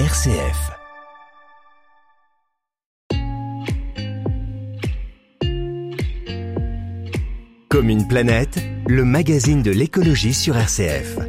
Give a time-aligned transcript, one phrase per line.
[0.00, 0.72] RCF.
[7.68, 11.20] Comme une planète, le magazine de l'écologie sur RCF.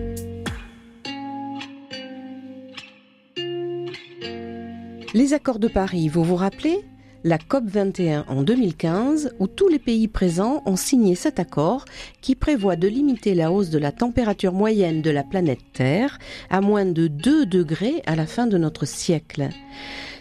[5.13, 6.83] Les accords de Paris, vous vous rappelez?
[7.25, 11.83] La COP21 en 2015, où tous les pays présents ont signé cet accord
[12.21, 16.19] qui prévoit de limiter la hausse de la température moyenne de la planète Terre
[16.51, 19.49] à moins de 2 degrés à la fin de notre siècle.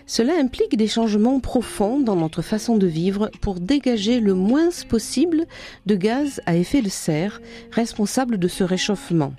[0.06, 5.46] Cela implique des changements profonds dans notre façon de vivre pour dégager le moins possible
[5.86, 7.40] de gaz à effet de serre
[7.70, 9.32] responsables de ce réchauffement,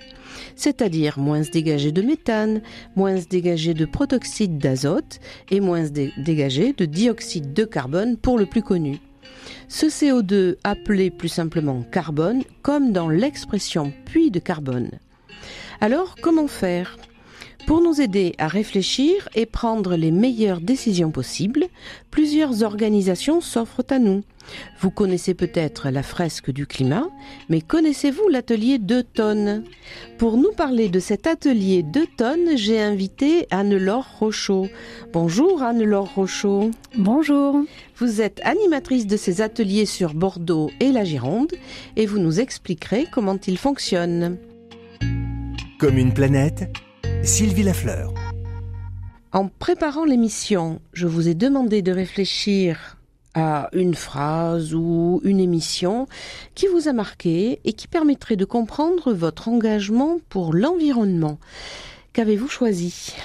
[0.55, 2.61] c'est-à-dire moins dégagé de méthane,
[2.95, 5.19] moins dégagé de protoxyde d'azote
[5.51, 5.85] et moins
[6.17, 8.99] dégagé de dioxyde de carbone pour le plus connu.
[9.67, 14.89] Ce CO2 appelé plus simplement carbone, comme dans l'expression puits de carbone.
[15.79, 16.97] Alors, comment faire?
[17.65, 21.65] Pour nous aider à réfléchir et prendre les meilleures décisions possibles,
[22.11, 24.23] plusieurs organisations s'offrent à nous.
[24.79, 27.07] Vous connaissez peut-être la fresque du climat,
[27.49, 29.63] mais connaissez-vous l'atelier 2 tonnes?
[30.19, 34.67] Pour nous parler de cet atelier 2 tonnes, j'ai invité Anne-Laure Rochaud.
[35.13, 36.69] Bonjour Anne-Laure Rochaud.
[36.95, 37.63] Bonjour.
[37.97, 41.53] Vous êtes animatrice de ces ateliers sur Bordeaux et la Gironde
[41.95, 44.37] et vous nous expliquerez comment ils fonctionnent.
[45.79, 46.69] Comme une planète
[47.25, 48.13] Sylvie Lafleur.
[49.33, 52.97] En préparant l'émission, je vous ai demandé de réfléchir
[53.33, 56.07] à une phrase ou une émission
[56.53, 61.39] qui vous a marqué et qui permettrait de comprendre votre engagement pour l'environnement.
[62.13, 63.15] Qu'avez-vous choisi?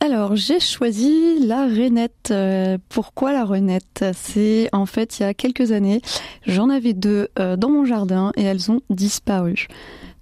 [0.00, 2.30] Alors, j'ai choisi la renette.
[2.30, 6.00] Euh, pourquoi la renette C'est en fait, il y a quelques années,
[6.46, 9.68] j'en avais deux euh, dans mon jardin et elles ont disparu.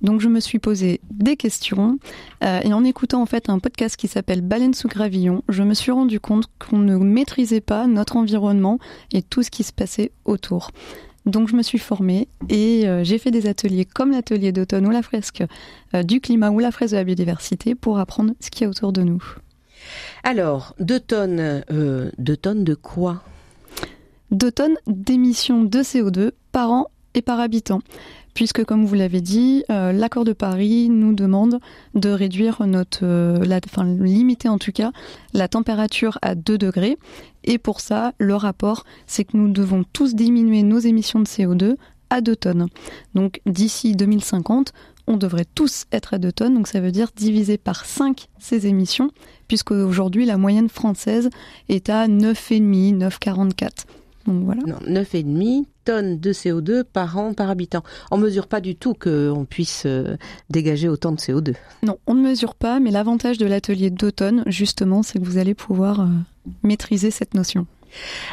[0.04, 1.98] Donc je me suis posé des questions
[2.44, 5.72] euh, et en écoutant en fait un podcast qui s'appelle Baleine sous gravillon, je me
[5.72, 8.78] suis rendu compte qu'on ne maîtrisait pas notre environnement
[9.14, 10.72] et tout ce qui se passait autour.
[11.24, 14.90] Donc je me suis formée et euh, j'ai fait des ateliers comme l'atelier d'automne ou
[14.90, 15.42] la fresque
[15.94, 18.68] euh, du climat ou la fresque de la biodiversité pour apprendre ce qu'il y a
[18.68, 19.24] autour de nous.
[20.22, 21.62] Alors, deux tonnes,
[22.18, 23.22] deux tonnes de quoi?
[24.30, 27.80] Deux tonnes d'émissions de CO2 par an et par habitant
[28.34, 31.60] puisque comme vous l'avez dit, euh, l'accord de Paris nous demande
[31.94, 34.92] de réduire notre, euh, enfin limiter en tout cas
[35.32, 36.98] la température à 2 degrés.
[37.44, 41.76] Et pour ça, le rapport, c'est que nous devons tous diminuer nos émissions de CO2
[42.10, 42.68] à 2 tonnes.
[43.14, 44.72] Donc d'ici 2050,
[45.06, 48.66] on devrait tous être à 2 tonnes, donc ça veut dire diviser par 5 ces
[48.66, 49.10] émissions,
[49.48, 51.30] puisque aujourd'hui la moyenne française
[51.68, 53.86] est à 9,5, 9,44.
[54.26, 54.62] Donc voilà.
[54.66, 57.82] Non, 9,5 tonnes de CO2 par an par habitant.
[58.10, 60.16] On ne mesure pas du tout qu'on puisse euh,
[60.50, 61.54] dégager autant de CO2.
[61.82, 65.54] Non, on ne mesure pas, mais l'avantage de l'atelier d'automne, justement, c'est que vous allez
[65.54, 66.06] pouvoir euh,
[66.62, 67.66] maîtriser cette notion.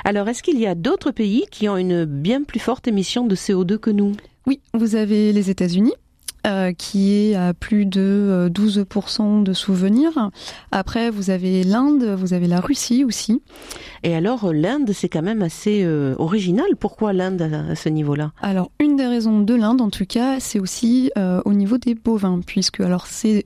[0.06, 3.36] Alors, est-ce qu'il y a d'autres pays qui ont une bien plus forte émission de
[3.36, 4.14] CO2 que nous?
[4.48, 5.94] Oui, vous avez les États-Unis,
[6.48, 10.32] euh, qui est à plus de 12% euh, de souvenirs.
[10.72, 13.44] Après, vous avez l'Inde, vous avez la Russie aussi.
[14.02, 16.66] Et alors, l'Inde, c'est quand même assez euh, original.
[16.80, 18.32] Pourquoi l'Inde à, ce niveau-là?
[18.42, 21.12] Alors, une des raisons de l'Inde, en tout cas, c'est aussi
[21.46, 23.46] au niveau des bovins, puisque alors c'est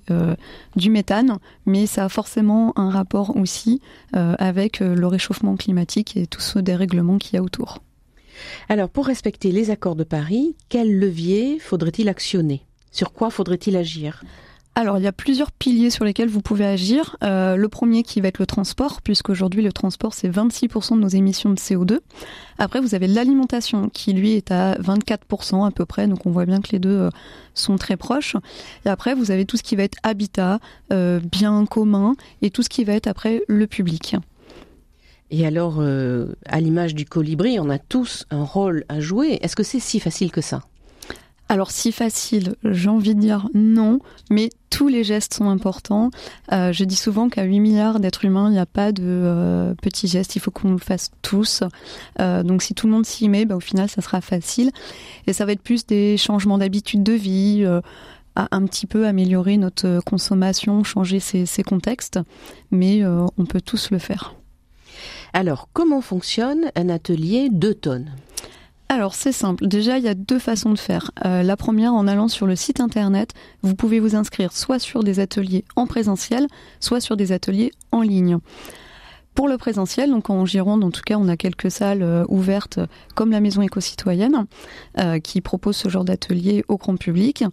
[0.75, 3.81] du méthane, mais ça a forcément un rapport aussi
[4.13, 7.79] avec le réchauffement climatique et tout ce dérèglement qu'il y a autour.
[8.69, 12.61] Alors, pour respecter les accords de Paris, quel levier faudrait-il actionner?
[12.95, 14.23] Sur quoi faudrait-il agir?
[14.77, 17.17] Alors, il y a plusieurs piliers sur lesquels vous pouvez agir.
[17.23, 21.07] Euh, le premier qui va être le transport, puisqu'aujourd'hui le transport c'est 26% de nos
[21.07, 21.99] émissions de CO2.
[22.57, 26.45] Après, vous avez l'alimentation qui lui est à 24% à peu près, donc on voit
[26.45, 27.09] bien que les deux euh,
[27.53, 28.35] sont très proches.
[28.85, 30.59] Et après, vous avez tout ce qui va être habitat,
[30.91, 34.15] euh, bien commun, et tout ce qui va être après le public.
[35.31, 39.39] Et alors, à l'image du colibri, on a tous un rôle à jouer.
[39.41, 40.61] Est-ce que c'est si facile que ça?
[41.47, 43.99] Alors si facile, j'ai envie de dire non,
[44.31, 46.09] mais tous les gestes sont importants.
[46.51, 49.75] Euh, je dis souvent qu'à 8 milliards d'êtres humains, il n'y a pas de euh,
[49.75, 51.61] petits gestes, il faut qu'on le fasse tous.
[52.19, 54.71] Euh, donc si tout le monde s'y met, bah, au final, ça sera facile.
[55.27, 57.65] Et ça va être plus des changements d'habitude de vie,
[58.35, 62.19] à un petit peu améliorer notre consommation, changer ces, ces contextes,
[62.71, 64.35] mais on peut tous le faire.
[65.33, 68.11] Alors, comment fonctionne un atelier 2 tonnes
[68.87, 71.09] alors c'est simple, déjà il y a deux façons de faire.
[71.25, 73.31] Euh, la première en allant sur le site internet,
[73.63, 76.45] vous pouvez vous inscrire soit sur des ateliers en présentiel,
[76.79, 78.37] soit sur des ateliers en ligne.
[79.33, 82.79] Pour le présentiel, donc en Gironde, en tout cas, on a quelques salles euh, ouvertes,
[83.15, 84.45] comme la Maison éco-citoyenne,
[84.97, 87.43] euh, qui propose ce genre d'atelier au grand public.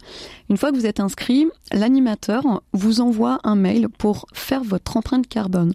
[0.48, 5.26] Une fois que vous êtes inscrit, l'animateur vous envoie un mail pour faire votre empreinte
[5.26, 5.72] carbone,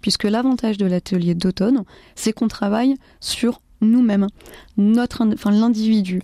[0.00, 1.84] puisque l'avantage de l'atelier d'automne,
[2.14, 4.26] c'est qu'on travaille sur nous-mêmes,
[4.76, 6.22] notre, enfin l'individu.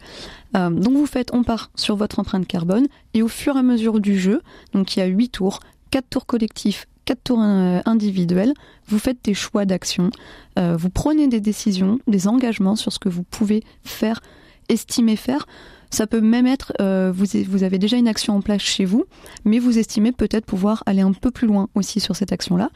[0.56, 3.62] Euh, donc vous faites, on part sur votre empreinte carbone et au fur et à
[3.62, 4.42] mesure du jeu,
[4.72, 5.60] donc il y a huit tours,
[5.90, 8.54] quatre tours collectifs, quatre tours euh, individuels,
[8.88, 10.10] vous faites des choix d'action,
[10.58, 14.20] euh, vous prenez des décisions, des engagements sur ce que vous pouvez faire,
[14.68, 15.46] estimer faire.
[15.90, 19.04] Ça peut même être, euh, vous, vous avez déjà une action en place chez vous,
[19.44, 22.70] mais vous estimez peut-être pouvoir aller un peu plus loin aussi sur cette action-là.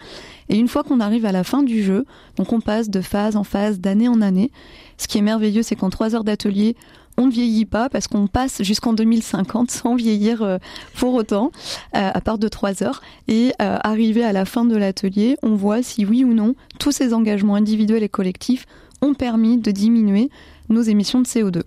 [0.48, 3.36] Et une fois qu'on arrive à la fin du jeu, donc on passe de phase
[3.36, 4.50] en phase, d'année en année.
[4.96, 6.76] Ce qui est merveilleux, c'est qu'en trois heures d'atelier,
[7.20, 10.58] on ne vieillit pas parce qu'on passe jusqu'en 2050 sans vieillir euh,
[10.96, 11.52] pour autant,
[11.94, 13.02] euh, à part de trois heures.
[13.28, 16.92] Et euh, arrivé à la fin de l'atelier, on voit si oui ou non tous
[16.92, 18.66] ces engagements individuels et collectifs
[19.02, 20.30] ont permis de diminuer
[20.68, 21.62] nos émissions de CO2.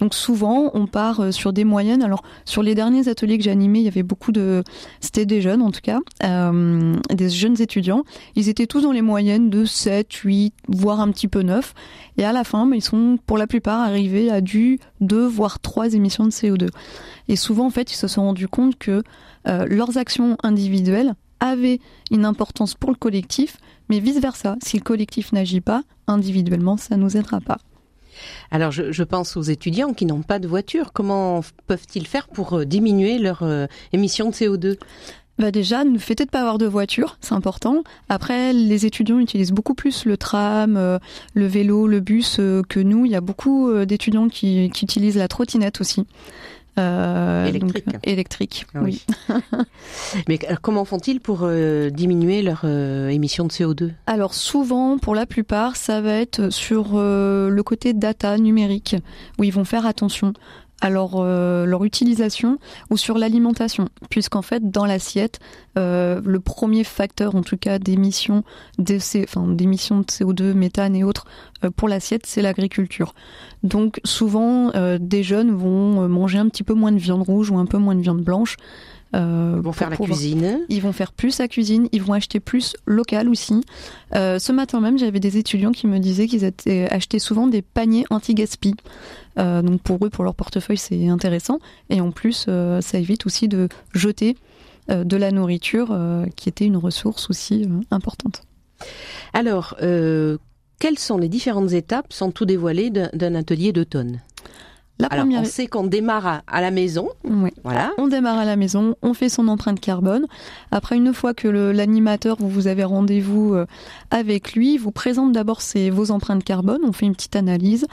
[0.00, 2.02] Donc souvent, on part euh, sur des moyennes.
[2.02, 4.62] Alors sur les derniers ateliers que j'ai animés, il y avait beaucoup de,
[5.00, 8.04] c'était des jeunes en tout cas, euh, des jeunes étudiants.
[8.34, 11.74] Ils étaient tous dans les moyennes de 7, 8, voire un petit peu 9.
[12.18, 15.94] Et à la fin, ils sont pour la plupart arrivés à du 2, voire 3
[15.94, 16.68] émissions de CO2.
[17.28, 19.02] Et souvent, en fait, ils se sont rendus compte que
[19.48, 23.58] euh, leurs actions individuelles avaient une importance pour le collectif,
[23.88, 24.56] mais vice-versa.
[24.62, 27.58] Si le collectif n'agit pas, individuellement, ça ne nous aidera pas.
[28.50, 30.92] Alors, je, pense aux étudiants qui n'ont pas de voiture.
[30.92, 34.78] Comment peuvent-ils faire pour euh, diminuer leur euh, émission de CO2
[35.38, 37.82] bah déjà, ne de pas avoir de voiture, c'est important.
[38.08, 40.98] Après, les étudiants utilisent beaucoup plus le tram, euh,
[41.34, 42.40] le vélo, le bus
[42.70, 43.04] que nous.
[43.04, 46.06] Il y a beaucoup d'étudiants qui, utilisent la trottinette aussi.
[46.78, 47.86] Électrique.
[47.86, 49.02] Donc, électrique, ah oui.
[49.28, 49.36] oui.
[50.28, 51.48] Mais comment font-ils pour
[51.90, 57.60] diminuer leur émission de CO2 Alors souvent, pour la plupart, ça va être sur le
[57.62, 58.96] côté data numérique,
[59.38, 60.32] où ils vont faire attention
[60.80, 62.58] à leur, euh, leur utilisation
[62.90, 65.40] ou sur l'alimentation, puisqu'en fait dans l'assiette,
[65.78, 68.44] euh, le premier facteur en tout cas d'émissions
[68.78, 71.26] de, enfin, de CO2, méthane et autres
[71.64, 73.14] euh, pour l'assiette, c'est l'agriculture.
[73.62, 77.58] Donc souvent euh, des jeunes vont manger un petit peu moins de viande rouge ou
[77.58, 78.56] un peu moins de viande blanche.
[79.14, 80.18] Euh, ils vont faire la pouvoir...
[80.18, 80.60] cuisine.
[80.68, 81.88] Ils vont faire plus la cuisine.
[81.92, 83.62] Ils vont acheter plus local aussi.
[84.14, 86.44] Euh, ce matin même, j'avais des étudiants qui me disaient qu'ils
[86.90, 88.74] achetaient souvent des paniers anti-gaspi.
[89.38, 91.60] Euh, donc pour eux, pour leur portefeuille, c'est intéressant.
[91.88, 92.46] Et en plus,
[92.80, 94.36] ça évite aussi de jeter
[94.88, 95.96] de la nourriture,
[96.36, 98.42] qui était une ressource aussi importante.
[99.32, 104.20] Alors, quelles sont les différentes étapes, sans tout dévoiler, d'un atelier d'automne?
[104.98, 105.42] La Alors, première...
[105.42, 107.08] on sait qu'on démarre à, la maison.
[107.24, 107.50] Oui.
[107.64, 107.92] Voilà.
[107.98, 110.26] On démarre à la maison, on fait son empreinte carbone.
[110.70, 113.66] Après, une fois que l'animateur, vous, vous avez rendez-vous euh,
[114.10, 115.60] avec lui, vous présente d'abord
[115.92, 117.86] vos empreintes carbone, on fait une petite analyse.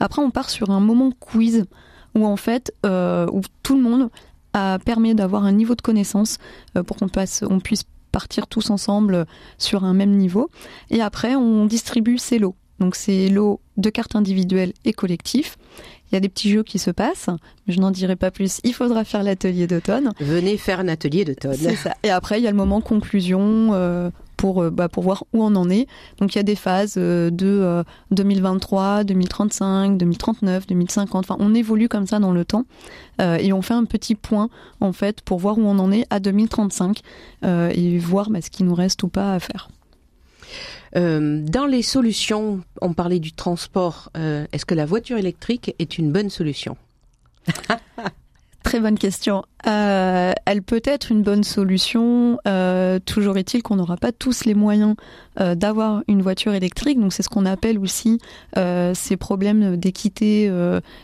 [0.00, 1.64] Après, on part sur un moment quiz
[2.14, 4.10] où en fait, euh, où tout le monde
[4.52, 6.36] a permis d'avoir un niveau de connaissance
[6.76, 7.08] euh, pour qu'on
[7.48, 9.26] on puisse partir tous ensemble
[9.56, 10.50] sur un même niveau.
[10.90, 12.54] Et après, on distribue ces lots.
[12.78, 15.56] Donc c'est lots de cartes individuelles et collectifs.
[16.12, 17.30] Il y a des petits jeux qui se passent,
[17.66, 18.60] mais je n'en dirai pas plus.
[18.64, 20.12] Il faudra faire l'atelier d'automne.
[20.20, 21.54] Venez faire un atelier d'automne.
[21.54, 21.94] C'est ça.
[22.02, 25.42] Et après, il y a le moment conclusion euh, pour, euh, bah, pour voir où
[25.42, 25.86] on en est.
[26.18, 31.24] Donc il y a des phases euh, de 2023, 2035, 2039, 2050.
[31.24, 32.64] Enfin, on évolue comme ça dans le temps.
[33.20, 34.48] Euh, et on fait un petit point,
[34.80, 37.00] en fait, pour voir où on en est à 2035
[37.44, 39.68] euh, et voir bah, ce qu'il nous reste ou pas à faire.
[40.96, 44.10] Euh, dans les solutions, on parlait du transport.
[44.16, 46.76] Euh, Est-ce que la voiture électrique est une bonne solution?
[48.72, 49.44] Très bonne question.
[49.66, 52.38] Euh, elle peut être une bonne solution.
[52.48, 54.94] Euh, toujours est-il qu'on n'aura pas tous les moyens
[55.40, 56.98] euh, d'avoir une voiture électrique.
[56.98, 58.18] Donc c'est ce qu'on appelle aussi
[58.54, 60.50] ces problèmes d'équité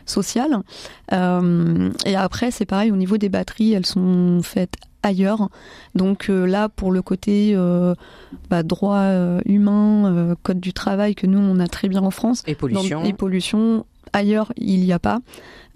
[0.06, 0.62] sociale.
[1.12, 5.48] et après c'est pareil au niveau des batteries, elles sont faites ailleurs.
[5.94, 7.94] Donc euh, là, pour le côté euh,
[8.50, 12.42] bah, droit euh, humain, code du travail que nous on a très bien en France,
[12.46, 15.20] et pollution, et pollution ailleurs il n'y a pas.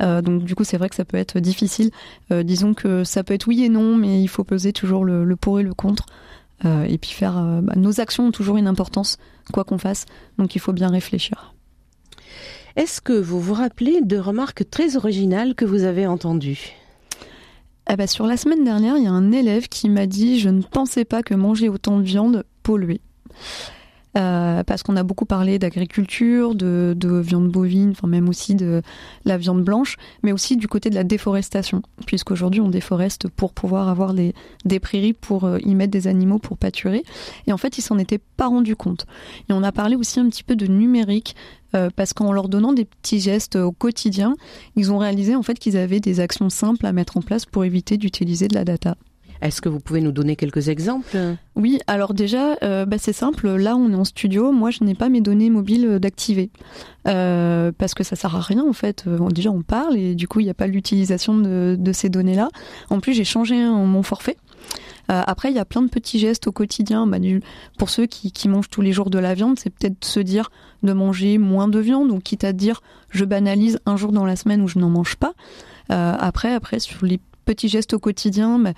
[0.00, 1.90] donc du coup c'est vrai que ça peut être difficile.
[2.30, 5.36] disons que ça peut être oui et non, mais il faut peser toujours le, le
[5.36, 6.06] pour et le contre.
[6.64, 9.18] et puis faire bah, nos actions ont toujours une importance,
[9.52, 10.06] quoi qu'on fasse.
[10.38, 11.54] Donc il faut bien réfléchir.
[12.76, 16.72] Est-ce que vous vous rappelez de remarques très originales que vous avez entendues?
[17.86, 20.48] Ah bah sur la semaine dernière, il y a un élève qui m'a dit Je
[20.48, 23.00] ne pensais pas que manger autant de viande polluait.
[24.16, 28.82] Euh, parce qu'on a beaucoup parlé d'agriculture, de, de, viande bovine, enfin même aussi de
[29.24, 33.88] la viande blanche, mais aussi du côté de la déforestation, puisqu'aujourd'hui on déforeste pour pouvoir
[33.88, 34.34] avoir des,
[34.80, 37.04] prairies pour euh, y mettre des animaux pour pâturer.
[37.46, 39.06] Et en fait, ils s'en étaient pas rendus compte.
[39.48, 41.34] Et on a parlé aussi un petit peu de numérique,
[41.74, 44.34] euh, parce qu'en leur donnant des petits gestes au quotidien,
[44.76, 47.64] ils ont réalisé en fait qu'ils avaient des actions simples à mettre en place pour
[47.64, 48.96] éviter d'utiliser de la data.
[49.42, 51.18] Est-ce que vous pouvez nous donner quelques exemples?
[51.56, 53.50] Oui, alors déjà, euh, bah, c'est simple.
[53.56, 54.52] Là, on est en studio.
[54.52, 56.50] Moi, je n'ai pas mes données mobiles euh, d'activer
[57.08, 59.04] euh, parce que ça sert à rien en fait.
[59.32, 62.50] déjà, on parle et du coup, il n'y a pas l'utilisation de, ces données-là.
[62.88, 64.36] En plus, j'ai changé mon forfait.
[65.08, 67.08] après, il y a plein de petits gestes au quotidien.
[67.08, 67.18] Bah,
[67.78, 70.52] pour ceux qui, qui, mangent tous les jours de la viande, c'est peut-être se dire
[70.84, 72.80] de manger moins de viande, donc quitte à dire
[73.10, 75.34] je banalise un jour dans la semaine où je n'en mange pas.
[75.88, 78.72] après, après sur les petits gestes au quotidien, bah,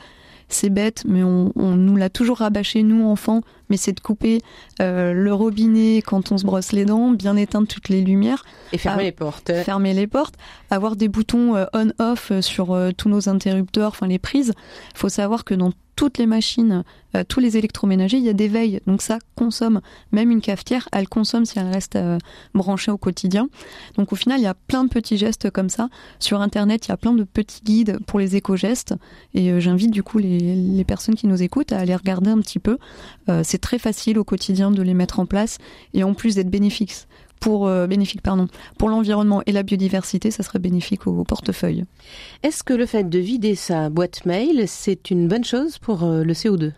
[0.49, 4.41] c'est bête, mais on, nous l'a toujours rabâché, nous enfants, mais c'est de couper
[4.81, 8.45] euh, le robinet quand on se brosse les dents, bien éteindre toutes les lumières.
[8.73, 9.53] Et fermer les portes.
[9.65, 10.35] Fermer les portes,
[10.71, 14.53] avoir des boutons euh, on-off sur euh, tous nos interrupteurs, enfin les prises.
[14.95, 16.85] Il faut savoir que dans toutes les machines,
[17.15, 18.81] euh, tous les électroménagers, il y a des veilles.
[18.87, 19.81] Donc ça consomme.
[20.13, 22.19] Même une cafetière, elle consomme si elle reste euh,
[22.55, 23.49] branchée au quotidien.
[23.97, 25.89] Donc au final, il y a plein de petits gestes comme ça.
[26.19, 28.95] Sur Internet, il y a plein de petits guides pour les éco-gestes.
[29.35, 32.41] Et euh, j'invite du coup les, les, personnes qui nous écoutent à aller regarder un
[32.41, 32.79] petit peu.
[33.43, 35.59] c'est très facile au quotidien de les mettre en place.
[35.95, 37.07] Et en plus d'être bénéfiques
[37.45, 38.47] pour euh, bénéfique pardon
[38.79, 41.85] pour l'environnement et la biodiversité, ça serait bénéfique au, portefeuille.
[42.43, 46.25] Est-ce que le fait de vider sa boîte mail, c'est une bonne chose pour euh,
[46.25, 46.73] le CO2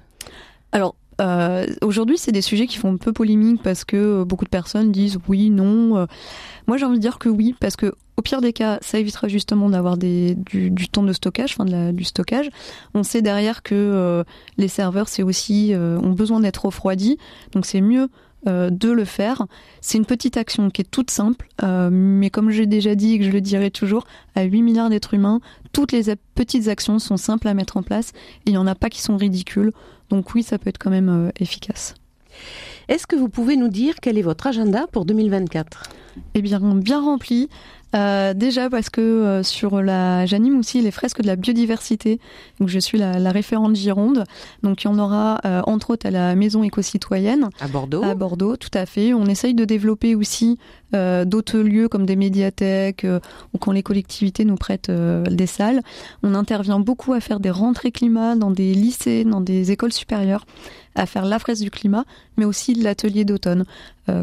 [0.72, 4.50] Alors euh, aujourd'hui, c'est des sujets qui font un peu polémique parce que beaucoup de
[4.50, 6.08] personnes disent oui, non.
[6.66, 9.28] Moi, j'ai envie de dire que oui, parce que au pire des cas, ça évitera
[9.28, 12.50] justement d'avoir du, du, temps de stockage, enfin de la, du stockage.
[12.92, 14.24] On sait derrière que
[14.58, 17.18] les serveurs, c'est aussi ont besoin d'être refroidis,
[17.52, 18.08] donc c'est mieux
[18.46, 19.46] euh, de le faire.
[19.80, 23.18] C'est une petite action qui est toute simple, euh, mais comme j'ai déjà dit et
[23.18, 25.40] que je le dirai toujours, à 8 milliards d'êtres humains,
[25.72, 28.12] toutes les petites actions sont simples à mettre en place
[28.46, 29.72] et il n'y en a pas qui sont ridicules.
[30.10, 31.94] Donc oui, ça peut être quand même euh, efficace.
[32.88, 35.90] Est-ce que vous pouvez nous dire quel est votre agenda pour 2024
[36.34, 37.48] Eh bien, bien rempli.
[37.96, 42.20] Euh, déjà parce que euh, sur la, j'anime aussi les fresques de la biodiversité.
[42.60, 44.24] Donc je suis la, référente Gironde.
[44.62, 48.02] Donc il y en aura euh, entre autres à la maison éco-citoyenne à Bordeaux.
[48.02, 49.14] À Bordeaux, tout à fait.
[49.14, 50.58] On essaye de développer aussi
[50.92, 53.06] d'autres lieux comme des médiathèques
[53.52, 55.82] ou quand les collectivités nous prêtent des salles.
[56.22, 60.46] On intervient beaucoup à faire des rentrées climat dans des lycées, dans des écoles supérieures
[60.94, 62.04] à faire la fresque du climat,
[62.38, 63.64] mais aussi l'atelier d'automne.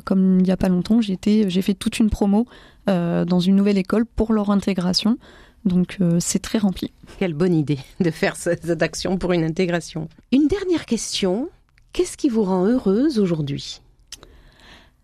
[0.05, 2.47] comme il n'y a pas longtemps, j'ai fait toute une promo
[2.89, 5.17] euh, dans une nouvelle école pour leur intégration.
[5.63, 6.91] Donc euh, c'est très rempli.
[7.17, 10.09] Quelle bonne idée de faire cette action pour une intégration.
[10.33, 11.49] Une dernière question,
[11.93, 13.82] qu'est-ce qui vous rend heureuse aujourd'hui?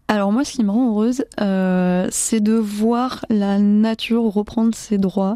[0.09, 4.97] Alors moi, ce qui me rend heureuse, euh, c'est de voir la nature reprendre ses
[4.97, 5.35] droits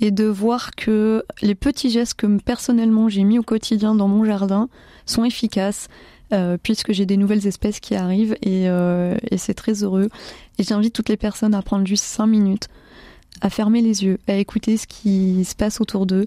[0.00, 4.24] et de voir que les petits gestes que personnellement j'ai mis au quotidien dans mon
[4.24, 4.70] jardin
[5.04, 5.88] sont efficaces
[6.32, 10.08] euh, puisque j'ai des nouvelles espèces qui arrivent euh, et, c'est très heureux.
[10.58, 12.68] Et j'invite toutes les personnes à prendre juste 5 minutes,
[13.42, 16.24] à fermer les yeux, à écouter ce qui se passe autour d'eux.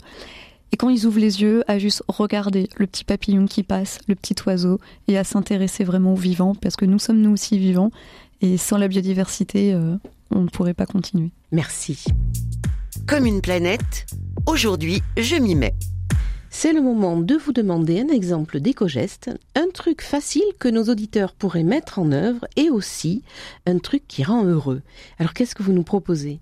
[0.76, 4.16] Et quand ils ouvrent les yeux, à juste regarder le petit papillon qui passe, le
[4.16, 7.92] petit oiseau, et à s'intéresser vraiment aux vivants, parce que nous sommes nous aussi vivants,
[8.42, 9.96] et sans la biodiversité, euh,
[10.32, 11.30] on ne pourrait pas continuer.
[11.54, 12.04] Merci.
[13.08, 14.06] Comme une planète,
[14.48, 15.76] aujourd'hui je m'y mets.
[16.50, 21.32] C'est le moment de vous demander un exemple d'éco-geste, un truc facile que nos auditeurs
[21.32, 23.24] pourraient mettre en œuvre et aussi
[23.66, 24.82] un truc qui rend heureux.
[25.20, 26.42] Alors qu'est-ce que vous nous proposez?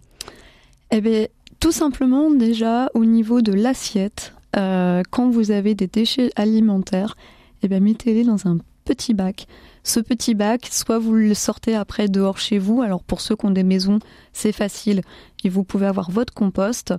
[0.89, 1.27] Eh bien,
[1.63, 7.15] tout simplement déjà au niveau de l'assiette, euh, quand vous avez des déchets alimentaires,
[7.61, 9.47] eh bien mettez-les dans un petit bac.
[9.85, 12.81] Ce petit bac, soit vous le sortez après dehors chez vous.
[12.81, 13.99] Alors pour ceux qui ont des maisons,
[14.31, 15.01] c'est facile.
[15.43, 16.93] Et vous pouvez avoir votre compost.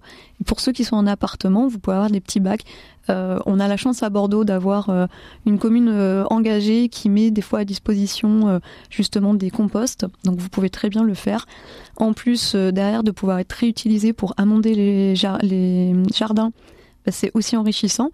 [0.44, 2.64] pour ceux qui sont en appartement, vous pouvez avoir des petits bacs.
[3.08, 5.06] Euh, on a la chance à Bordeaux d'avoir euh,
[5.46, 8.60] une commune euh, engagée qui met des fois à disposition
[8.90, 10.06] justement des composts.
[10.24, 11.46] Donc vous pouvez très bien le faire.
[11.96, 16.52] En plus, derrière, de pouvoir être réutilisé pour amender les jardins
[17.04, 18.10] bah, c'est aussi enrichissant.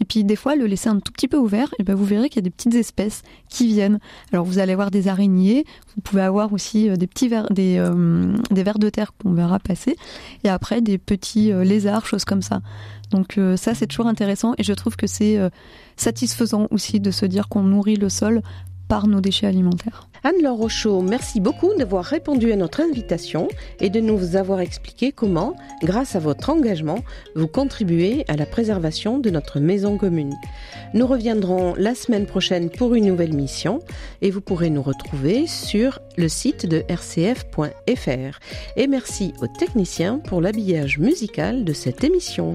[0.00, 2.28] Et puis des fois, le laisser un tout petit peu ouvert, et ben vous verrez
[2.28, 3.98] qu'il y a des petites espèces qui viennent.
[4.32, 8.36] Alors vous allez avoir des araignées, vous pouvez avoir aussi euh, des petits vers, euh,
[8.50, 9.96] des vers de terre qu'on verra passer,
[10.44, 12.60] et après des petits euh, lézards, choses comme ça.
[13.10, 15.38] Donc ça, c'est toujours intéressant, et je trouve que c'est
[15.98, 18.40] satisfaisant aussi de se dire qu'on nourrit le sol
[18.88, 20.08] par nos déchets alimentaires.
[20.24, 23.48] Anne-Laure Rochaud, merci beaucoup d'avoir répondu à notre invitation
[23.80, 27.00] et de nous avoir expliqué comment, grâce à votre engagement,
[27.34, 30.34] vous contribuez à la préservation de notre maison commune.
[30.94, 33.80] Nous reviendrons la semaine prochaine pour une nouvelle mission
[34.20, 38.38] et vous pourrez nous retrouver sur le site de rcf.fr.
[38.76, 42.54] Et merci aux techniciens pour l'habillage musical de cette émission.